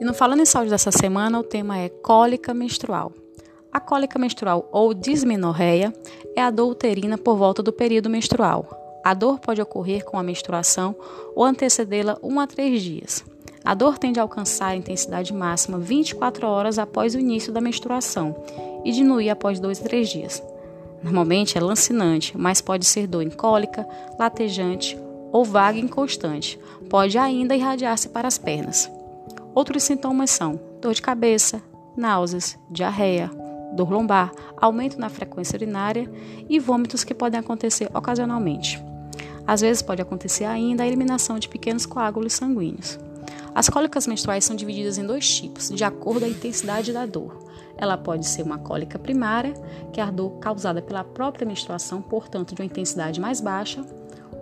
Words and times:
E 0.00 0.04
no 0.04 0.14
Falando 0.14 0.40
em 0.40 0.46
Saúde 0.46 0.70
dessa 0.70 0.90
semana, 0.90 1.38
o 1.38 1.44
tema 1.44 1.76
é 1.76 1.90
cólica 1.90 2.54
menstrual. 2.54 3.12
A 3.70 3.78
cólica 3.78 4.18
menstrual 4.18 4.66
ou 4.72 4.94
dismenorreia 4.94 5.92
é 6.34 6.40
a 6.40 6.50
dor 6.50 6.70
uterina 6.70 7.18
por 7.18 7.36
volta 7.36 7.62
do 7.62 7.70
período 7.70 8.08
menstrual. 8.08 8.66
A 9.04 9.12
dor 9.12 9.38
pode 9.38 9.60
ocorrer 9.60 10.02
com 10.02 10.18
a 10.18 10.22
menstruação 10.22 10.96
ou 11.36 11.44
antecedê-la 11.44 12.16
1 12.22 12.40
a 12.40 12.46
3 12.46 12.82
dias. 12.82 13.24
A 13.62 13.74
dor 13.74 13.98
tende 13.98 14.18
a 14.18 14.22
alcançar 14.22 14.68
a 14.68 14.76
intensidade 14.76 15.34
máxima 15.34 15.78
24 15.78 16.46
horas 16.46 16.78
após 16.78 17.14
o 17.14 17.20
início 17.20 17.52
da 17.52 17.60
menstruação 17.60 18.34
e 18.82 18.92
diminuir 18.92 19.28
após 19.28 19.60
2 19.60 19.80
a 19.80 19.84
3 19.84 20.08
dias. 20.08 20.42
Normalmente 21.02 21.58
é 21.58 21.60
lancinante, 21.60 22.38
mas 22.38 22.62
pode 22.62 22.86
ser 22.86 23.06
dor 23.06 23.22
incólica, 23.22 23.86
latejante 24.18 24.98
ou 25.30 25.44
vaga 25.44 25.78
e 25.78 25.82
inconstante. 25.82 26.58
Pode 26.88 27.18
ainda 27.18 27.54
irradiar-se 27.54 28.08
para 28.08 28.26
as 28.26 28.38
pernas. 28.38 28.90
Outros 29.54 29.82
sintomas 29.82 30.30
são 30.30 30.60
dor 30.80 30.94
de 30.94 31.02
cabeça, 31.02 31.62
náuseas, 31.96 32.58
diarreia, 32.70 33.30
dor 33.72 33.90
lombar, 33.90 34.32
aumento 34.56 34.98
na 34.98 35.08
frequência 35.08 35.56
urinária 35.56 36.10
e 36.48 36.58
vômitos 36.58 37.04
que 37.04 37.14
podem 37.14 37.40
acontecer 37.40 37.90
ocasionalmente. 37.94 38.82
Às 39.46 39.60
vezes 39.60 39.82
pode 39.82 40.00
acontecer 40.00 40.44
ainda 40.44 40.82
a 40.82 40.86
eliminação 40.86 41.38
de 41.38 41.48
pequenos 41.48 41.86
coágulos 41.86 42.32
sanguíneos. 42.32 42.98
As 43.54 43.68
cólicas 43.68 44.06
menstruais 44.06 44.44
são 44.44 44.54
divididas 44.54 44.96
em 44.96 45.06
dois 45.06 45.28
tipos, 45.28 45.70
de 45.70 45.82
acordo 45.82 46.20
com 46.20 46.26
a 46.26 46.28
intensidade 46.28 46.92
da 46.92 47.04
dor. 47.04 47.36
Ela 47.76 47.96
pode 47.96 48.26
ser 48.26 48.42
uma 48.42 48.58
cólica 48.58 48.98
primária, 48.98 49.54
que 49.92 50.00
é 50.00 50.04
a 50.04 50.10
dor 50.10 50.38
causada 50.38 50.80
pela 50.80 51.02
própria 51.02 51.46
menstruação, 51.46 52.00
portanto, 52.00 52.54
de 52.54 52.62
uma 52.62 52.66
intensidade 52.66 53.20
mais 53.20 53.40
baixa, 53.40 53.84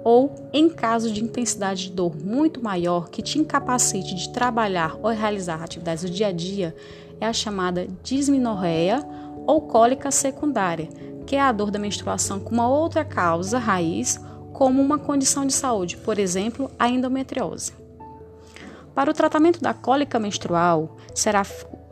ou 0.08 0.34
em 0.54 0.70
caso 0.70 1.12
de 1.12 1.22
intensidade 1.22 1.82
de 1.82 1.92
dor 1.92 2.16
muito 2.16 2.64
maior 2.64 3.10
que 3.10 3.20
te 3.20 3.38
incapacite 3.38 4.14
de 4.14 4.30
trabalhar 4.30 4.96
ou 5.02 5.10
realizar 5.10 5.62
atividades 5.62 6.02
do 6.02 6.08
dia 6.08 6.28
a 6.28 6.32
dia, 6.32 6.74
é 7.20 7.26
a 7.26 7.32
chamada 7.34 7.86
disminorreia 8.02 9.06
ou 9.46 9.60
cólica 9.60 10.10
secundária, 10.10 10.88
que 11.26 11.36
é 11.36 11.40
a 11.42 11.52
dor 11.52 11.70
da 11.70 11.78
menstruação 11.78 12.40
com 12.40 12.54
uma 12.54 12.66
outra 12.66 13.04
causa 13.04 13.58
raiz, 13.58 14.18
como 14.54 14.80
uma 14.80 14.98
condição 14.98 15.44
de 15.44 15.52
saúde, 15.52 15.98
por 15.98 16.18
exemplo, 16.18 16.70
a 16.78 16.88
endometriose. 16.88 17.74
Para 18.94 19.10
o 19.10 19.14
tratamento 19.14 19.60
da 19.60 19.74
cólica 19.74 20.18
menstrual, 20.18 20.96
será, 21.14 21.44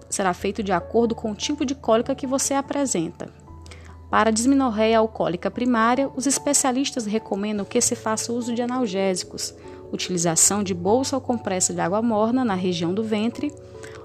será 0.09 0.33
feito 0.33 0.63
de 0.63 0.73
acordo 0.73 1.15
com 1.15 1.33
o 1.33 1.37
tipo 1.37 1.67
de 1.67 1.75
cólica 1.75 2.15
que 2.15 2.27
você 2.27 2.55
apresenta. 2.55 3.29
Para 4.11 4.31
disminorreia 4.31 4.99
alcoólica 4.99 5.51
primária, 5.51 6.11
os 6.15 6.27
especialistas 6.27 7.07
recomendam 7.07 7.65
que 7.65 7.81
se 7.81 7.97
faça 7.97 8.33
uso 8.33 8.55
de 8.55 8.63
analgésicos, 8.63 9.55
utilização 9.93 10.63
de 10.63 10.75
bolsa 10.75 11.17
ou 11.17 11.21
compressa 11.21 11.75
de 11.75 11.81
água 11.81 12.01
morna 12.01 12.45
na 12.45 12.55
região 12.55 12.95
do 12.95 13.03
ventre, 13.03 13.53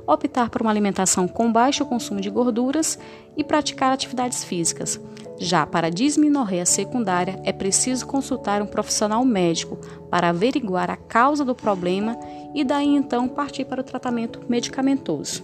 optar 0.07 0.49
por 0.49 0.61
uma 0.61 0.71
alimentação 0.71 1.27
com 1.27 1.51
baixo 1.51 1.85
consumo 1.85 2.19
de 2.19 2.29
gorduras 2.29 2.97
e 3.37 3.43
praticar 3.43 3.91
atividades 3.91 4.43
físicas. 4.43 4.99
Já 5.37 5.65
para 5.65 5.89
disminorreia 5.89 6.65
secundária, 6.65 7.39
é 7.43 7.51
preciso 7.51 8.05
consultar 8.05 8.61
um 8.61 8.67
profissional 8.67 9.25
médico 9.25 9.77
para 10.09 10.29
averiguar 10.29 10.89
a 10.89 10.95
causa 10.95 11.43
do 11.43 11.55
problema 11.55 12.17
e 12.53 12.63
daí 12.63 12.95
então 12.95 13.27
partir 13.27 13.65
para 13.65 13.81
o 13.81 13.83
tratamento 13.83 14.41
medicamentoso. 14.47 15.43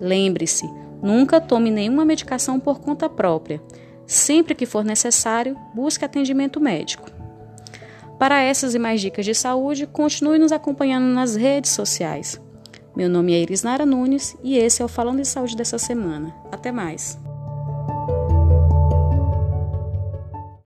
Lembre-se, 0.00 0.68
nunca 1.02 1.40
tome 1.40 1.70
nenhuma 1.70 2.04
medicação 2.04 2.60
por 2.60 2.80
conta 2.80 3.08
própria. 3.08 3.62
Sempre 4.08 4.54
que 4.54 4.64
for 4.64 4.82
necessário, 4.82 5.54
busque 5.74 6.02
atendimento 6.02 6.58
médico. 6.58 7.10
Para 8.18 8.40
essas 8.40 8.74
e 8.74 8.78
mais 8.78 9.02
dicas 9.02 9.26
de 9.26 9.34
saúde, 9.34 9.86
continue 9.86 10.38
nos 10.38 10.50
acompanhando 10.50 11.12
nas 11.12 11.36
redes 11.36 11.72
sociais. 11.72 12.40
Meu 12.96 13.10
nome 13.10 13.34
é 13.34 13.42
Iris 13.42 13.62
Nara 13.62 13.84
Nunes 13.84 14.34
e 14.42 14.56
esse 14.56 14.80
é 14.80 14.84
o 14.84 14.88
Falando 14.88 15.20
de 15.20 15.28
Saúde 15.28 15.54
dessa 15.54 15.78
semana. 15.78 16.34
Até 16.50 16.72
mais! 16.72 17.18